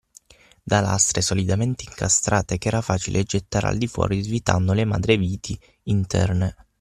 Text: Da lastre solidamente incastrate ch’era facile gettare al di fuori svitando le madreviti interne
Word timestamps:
Da 0.63 0.79
lastre 0.79 1.21
solidamente 1.21 1.83
incastrate 1.87 2.57
ch’era 2.57 2.81
facile 2.81 3.21
gettare 3.21 3.67
al 3.67 3.77
di 3.77 3.85
fuori 3.85 4.23
svitando 4.23 4.73
le 4.73 4.83
madreviti 4.83 5.55
interne 5.83 6.55